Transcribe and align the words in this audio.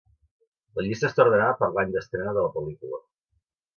La 0.77 0.85
llista 0.85 1.07
està 1.11 1.25
ordenada 1.27 1.59
per 1.59 1.69
l'any 1.75 1.93
d'estrena 1.97 2.35
de 2.39 2.47
la 2.47 2.51
pel·lícula. 2.57 3.03